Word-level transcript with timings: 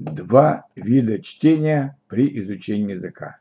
Два 0.00 0.64
вида 0.76 1.18
чтения 1.18 1.98
при 2.08 2.26
изучении 2.40 2.94
языка. 2.94 3.36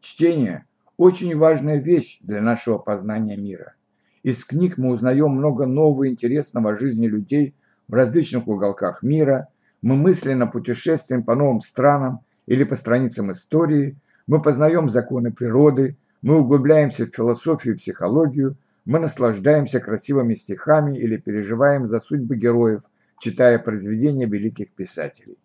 Чтение– 0.00 0.66
очень 0.98 1.34
важная 1.34 1.78
вещь 1.78 2.18
для 2.20 2.42
нашего 2.42 2.76
познания 2.76 3.38
мира. 3.38 3.72
Из 4.22 4.44
книг 4.44 4.76
мы 4.76 4.90
узнаем 4.90 5.30
много 5.30 5.64
нового 5.64 6.06
интересного 6.06 6.72
о 6.72 6.76
жизни 6.76 7.06
людей 7.06 7.54
в 7.88 7.94
различных 7.94 8.46
уголках 8.48 9.02
мира, 9.02 9.48
мы 9.80 9.96
мысленно 9.96 10.46
путешествуем 10.46 11.22
по 11.22 11.34
новым 11.34 11.62
странам 11.62 12.20
или 12.44 12.64
по 12.64 12.76
страницам 12.76 13.32
истории, 13.32 13.96
мы 14.26 14.42
познаем 14.42 14.90
законы 14.90 15.32
природы, 15.32 15.96
мы 16.20 16.38
углубляемся 16.38 17.06
в 17.06 17.14
философию 17.14 17.76
и 17.76 17.78
психологию, 17.78 18.58
мы 18.84 18.98
наслаждаемся 18.98 19.80
красивыми 19.80 20.34
стихами 20.34 20.98
или 20.98 21.16
переживаем 21.16 21.88
за 21.88 21.98
судьбы 21.98 22.36
героев, 22.36 22.82
читая 23.18 23.58
произведения 23.58 24.26
великих 24.26 24.70
писателей. 24.72 25.38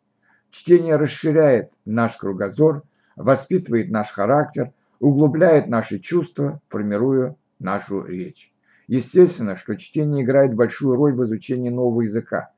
Чтение 0.50 0.96
расширяет 0.96 1.72
наш 1.86 2.18
кругозор, 2.18 2.84
воспитывает 3.16 3.90
наш 3.90 4.10
характер, 4.10 4.72
углубляет 5.00 5.68
наши 5.68 6.00
чувства, 6.00 6.62
формируя 6.70 7.36
нашу 7.60 8.04
речь. 8.04 8.52
Естественно, 8.88 9.56
что 9.56 9.76
чтение 9.76 10.24
играет 10.24 10.56
большую 10.56 10.96
роль 10.96 11.14
в 11.14 11.24
изучении 11.26 11.70
нового 11.70 12.02
языка. 12.02 12.52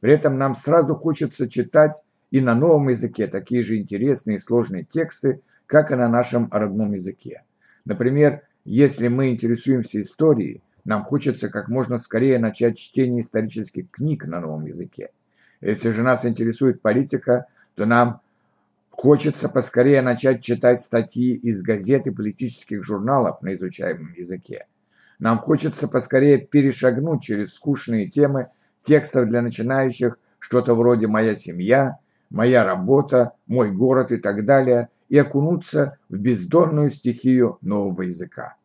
При 0.00 0.12
этом 0.12 0.38
нам 0.38 0.54
сразу 0.54 0.94
хочется 0.94 1.48
читать 1.48 2.02
и 2.30 2.40
на 2.40 2.54
новом 2.54 2.88
языке 2.88 3.26
такие 3.26 3.62
же 3.62 3.76
интересные 3.76 4.36
и 4.36 4.40
сложные 4.40 4.84
тексты, 4.84 5.40
как 5.66 5.90
и 5.90 5.94
на 5.94 6.08
нашем 6.08 6.48
родном 6.50 6.92
языке. 6.92 7.42
Например, 7.84 8.42
если 8.64 9.08
мы 9.08 9.30
интересуемся 9.30 10.00
историей, 10.00 10.62
нам 10.84 11.04
хочется 11.04 11.48
как 11.48 11.68
можно 11.68 11.98
скорее 11.98 12.38
начать 12.38 12.78
чтение 12.78 13.20
исторических 13.22 13.90
книг 13.90 14.26
на 14.26 14.40
новом 14.40 14.66
языке. 14.66 15.10
Если 15.64 15.90
же 15.90 16.02
нас 16.02 16.26
интересует 16.26 16.82
политика, 16.82 17.46
то 17.74 17.86
нам 17.86 18.20
хочется 18.90 19.48
поскорее 19.48 20.02
начать 20.02 20.42
читать 20.42 20.82
статьи 20.82 21.34
из 21.34 21.62
газет 21.62 22.06
и 22.06 22.10
политических 22.10 22.84
журналов 22.84 23.40
на 23.40 23.54
изучаемом 23.54 24.12
языке. 24.12 24.66
Нам 25.18 25.38
хочется 25.38 25.88
поскорее 25.88 26.36
перешагнуть 26.36 27.22
через 27.22 27.54
скучные 27.54 28.06
темы 28.08 28.48
текстов 28.82 29.26
для 29.26 29.40
начинающих, 29.40 30.18
что-то 30.38 30.74
вроде 30.74 31.06
«Моя 31.06 31.34
семья», 31.34 31.96
«Моя 32.28 32.62
работа», 32.64 33.32
«Мой 33.46 33.70
город» 33.72 34.12
и 34.12 34.18
так 34.18 34.44
далее, 34.44 34.90
и 35.08 35.16
окунуться 35.16 35.96
в 36.10 36.18
бездонную 36.18 36.90
стихию 36.90 37.56
нового 37.62 38.02
языка. 38.02 38.56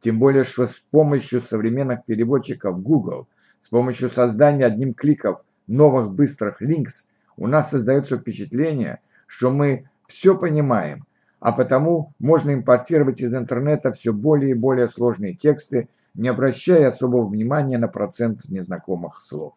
Тем 0.00 0.18
более, 0.18 0.44
что 0.44 0.66
с 0.66 0.82
помощью 0.90 1.40
современных 1.40 2.04
переводчиков 2.04 2.82
Google, 2.82 3.26
с 3.58 3.68
помощью 3.68 4.10
создания 4.10 4.66
одним 4.66 4.92
кликом 4.92 5.38
новых 5.72 6.12
быстрых 6.12 6.60
линкс 6.60 7.08
у 7.36 7.46
нас 7.46 7.70
создается 7.70 8.18
впечатление, 8.18 9.00
что 9.26 9.50
мы 9.50 9.88
все 10.06 10.36
понимаем, 10.36 11.06
а 11.40 11.52
потому 11.52 12.12
можно 12.18 12.52
импортировать 12.52 13.20
из 13.20 13.34
интернета 13.34 13.92
все 13.92 14.12
более 14.12 14.50
и 14.50 14.54
более 14.54 14.88
сложные 14.88 15.34
тексты, 15.34 15.88
не 16.14 16.28
обращая 16.28 16.88
особого 16.88 17.26
внимания 17.26 17.78
на 17.78 17.88
процент 17.88 18.48
незнакомых 18.48 19.20
слов. 19.22 19.54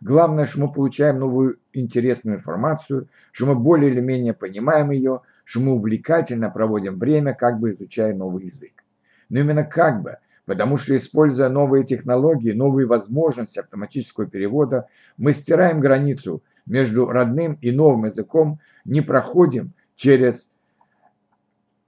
Главное, 0.00 0.46
что 0.46 0.62
мы 0.62 0.72
получаем 0.72 1.20
новую 1.20 1.58
интересную 1.72 2.38
информацию, 2.38 3.08
что 3.30 3.46
мы 3.46 3.54
более 3.54 3.92
или 3.92 4.00
менее 4.00 4.34
понимаем 4.34 4.90
ее, 4.90 5.20
что 5.44 5.60
мы 5.60 5.74
увлекательно 5.74 6.50
проводим 6.50 6.98
время, 6.98 7.34
как 7.34 7.60
бы 7.60 7.72
изучая 7.72 8.12
новый 8.12 8.44
язык. 8.44 8.84
Но 9.28 9.38
именно 9.38 9.62
как 9.64 10.02
бы– 10.02 10.16
Потому 10.52 10.76
что, 10.76 10.94
используя 10.94 11.48
новые 11.48 11.82
технологии, 11.82 12.52
новые 12.52 12.86
возможности 12.86 13.58
автоматического 13.58 14.26
перевода, 14.26 14.86
мы 15.16 15.32
стираем 15.32 15.80
границу 15.80 16.42
между 16.66 17.06
родным 17.06 17.54
и 17.62 17.70
новым 17.70 18.04
языком, 18.04 18.60
не 18.84 19.00
проходим 19.00 19.72
через 19.96 20.50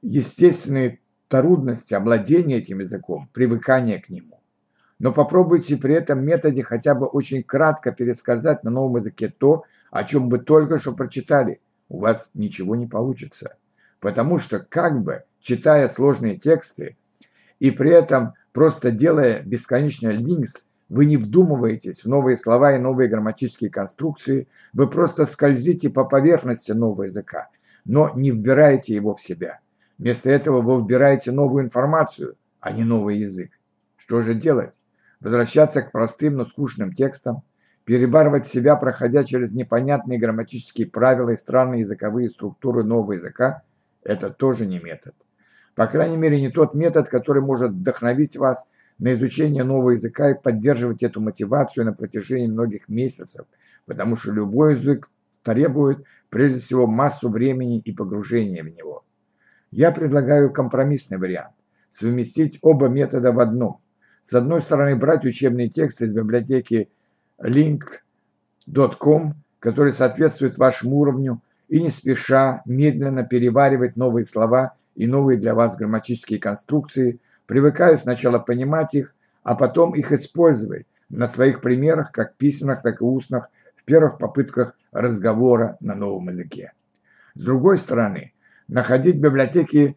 естественные 0.01 1.01
трудности 1.29 1.93
овладения 1.93 2.57
этим 2.57 2.79
языком, 2.79 3.29
привыкания 3.35 4.01
к 4.01 4.09
нему. 4.09 4.41
Но 4.99 5.13
попробуйте 5.13 5.77
при 5.77 5.97
этом 5.97 6.25
методе 6.25 6.63
хотя 6.63 6.95
бы 6.95 7.05
очень 7.05 7.43
кратко 7.43 7.93
пересказать 7.93 8.65
на 8.65 8.71
новом 8.71 8.97
языке 8.97 9.29
то, 9.29 9.65
о 9.91 10.05
чем 10.05 10.31
вы 10.31 10.39
только 10.39 10.79
что 10.79 10.95
прочитали. 10.95 11.61
У 11.91 11.99
вас 11.99 12.31
ничего 12.33 12.77
не 12.77 12.87
получится. 12.87 13.57
Потому 14.01 14.39
что 14.39 14.59
как 14.59 15.03
бы, 15.03 15.25
читая 15.43 15.87
сложные 15.91 16.39
тексты, 16.39 16.97
и 17.61 17.71
при 17.71 17.91
этом 17.91 18.33
Просто 18.55 18.93
делая 18.93 19.43
бесконечный 19.43 20.15
линкс, 20.15 20.65
вы 20.89 21.07
не 21.07 21.17
вдумываетесь 21.17 22.05
в 22.05 22.09
новые 22.09 22.37
слова 22.37 22.77
и 22.77 22.79
новые 22.79 23.09
грамматические 23.09 23.69
конструкции, 23.69 24.47
вы 24.73 24.89
просто 24.89 25.27
скользите 25.27 25.91
по 25.91 26.05
поверхности 26.05 26.71
нового 26.71 27.03
языка, 27.03 27.49
но 27.85 28.13
не 28.15 28.31
вбираете 28.31 28.95
его 28.95 29.17
в 29.17 29.21
себя. 29.21 29.59
Вместо 29.99 30.31
этого 30.31 30.63
вы 30.63 30.81
вбираете 30.81 31.33
новую 31.33 31.65
информацию, 31.65 32.37
а 32.61 32.71
не 32.71 32.85
новый 32.85 33.19
язык. 33.19 33.51
Что 33.97 34.23
же 34.23 34.37
делать? 34.37 34.71
Возвращаться 35.19 35.83
к 35.83 35.91
простым, 35.91 36.35
но 36.35 36.47
скучным 36.47 36.93
текстам, 36.93 37.43
перебарывать 37.85 38.47
себя, 38.47 38.77
проходя 38.77 39.25
через 39.25 39.53
непонятные 39.53 40.21
грамматические 40.21 40.87
правила 40.87 41.31
и 41.31 41.37
странные 41.37 41.81
языковые 41.81 42.29
структуры 42.29 42.85
нового 42.85 43.15
языка– 43.15 43.63
это 44.05 44.31
тоже 44.31 44.65
не 44.65 44.79
метод. 44.79 45.15
По 45.75 45.87
крайней 45.87 46.17
мере, 46.17 46.41
не 46.41 46.51
тот 46.51 46.75
метод, 46.75 47.09
который 47.09 47.43
может 47.43 47.73
вдохновить 47.73 48.37
вас 48.37 48.69
на 48.99 49.13
изучение 49.15 49.65
нового 49.65 49.91
языка 49.91 50.31
и 50.31 50.41
поддерживать 50.41 51.03
эту 51.03 51.21
мотивацию 51.21 51.85
на 51.85 51.93
протяжении 51.93 52.47
многих 52.47 52.89
месяцев, 52.89 53.47
потому 53.87 54.17
что 54.17 54.31
любой 54.31 54.75
язык 54.75 55.11
требует 55.43 56.05
прежде 56.31 56.61
всего 56.61 56.87
массу 56.87 57.29
времени 57.29 57.81
и 57.81 57.93
погружения 57.93 58.63
в 58.63 58.69
него. 58.69 59.05
Я 59.73 59.91
предлагаю 59.91 60.53
компромиссный 60.53 61.19
вариант– 61.19 61.55
совместить 61.91 62.61
оба 62.63 62.87
метода 62.89 63.33
в 63.33 63.41
одном. 63.41 63.81
С 64.23 64.33
одной 64.35 64.61
стороны, 64.61 64.95
брать 64.95 65.25
учебные 65.25 65.69
тексты 65.69 66.05
из 66.05 66.13
библиотеки 66.13 66.89
link.com, 67.43 69.35
который 69.59 69.93
соответствует 69.93 70.57
вашему 70.57 70.99
уровню, 70.99 71.43
и 71.69 71.83
не 71.83 71.91
спеша, 71.91 72.63
медленно 72.65 73.25
переваривать 73.25 73.97
новые 73.97 74.25
слова– 74.25 74.75
и 74.95 75.07
новые 75.07 75.39
для 75.39 75.55
вас 75.55 75.77
грамматические 75.77 76.39
конструкции, 76.39 77.21
привыкая 77.47 77.97
сначала 77.97 78.39
понимать 78.39 78.95
их, 78.95 79.15
а 79.43 79.55
потом 79.55 79.95
их 79.95 80.13
использовать 80.13 80.87
на 81.09 81.29
своих 81.29 81.61
примерах, 81.61 82.13
как 82.13 82.37
письменных, 82.37 82.83
так 82.83 83.01
и 83.01 83.05
устных, 83.05 83.51
в 83.77 83.85
первых 83.85 84.19
попытках 84.19 84.77
разговора 84.93 85.77
на 85.81 85.95
новом 85.95 86.31
языке. 86.31 86.73
С 87.35 87.41
другой 87.41 87.79
стороны, 87.79 88.33
находить 88.69 89.17
в 89.17 89.21
библиотеке 89.21 89.97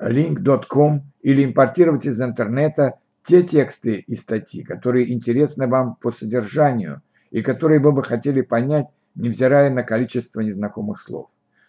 link.com 0.00 1.02
или 1.22 1.44
импортировать 1.44 2.06
из 2.06 2.20
интернета 2.20 2.98
те 3.22 3.42
тексты 3.42 3.96
и 3.98 4.16
статьи, 4.16 4.64
которые 4.64 5.12
интересны 5.12 5.68
вам 5.68 5.94
по 5.96 6.10
содержанию 6.10 7.02
и 7.30 7.42
которые 7.42 7.78
вы 7.78 7.92
бы 7.92 8.02
хотели 8.02 8.40
понять, 8.40 8.86
невзирая 9.14 9.70
на 9.70 9.84
количество 9.84 10.40
незнакомых 10.40 10.98
слов. 10.98 11.28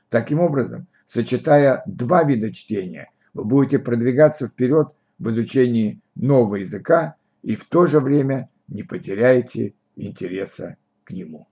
Таким 0.09 0.39
образом, 0.39 0.87
Сочетая 1.07 1.83
два 1.85 2.23
вида 2.23 2.51
чтения, 2.51 3.11
вы 3.33 3.43
будете 3.45 3.79
продвигаться 3.79 4.47
вперед 4.47 4.89
в 5.19 5.29
изучении 5.29 5.99
нового 6.15 6.55
языка 6.55 7.15
и 7.41 7.55
в 7.55 7.65
то 7.65 7.87
же 7.87 7.99
время 7.99 8.49
не 8.67 8.83
потеряете 8.83 9.73
интереса 9.95 10.77
к 11.03 11.11
нему. 11.11 11.47